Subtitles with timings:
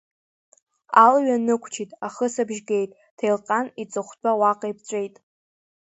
[1.03, 5.15] Алҩа нықәчит, ахысыбжь геит, Ҭелҟан иҵыхәтәа уаҟа иԥҵәеит.